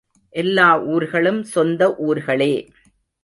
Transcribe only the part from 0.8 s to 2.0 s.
ஊர்களும் சொந்த